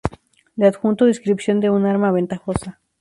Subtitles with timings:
[0.57, 2.79] Le adjunto descripción de un arma ventajosa.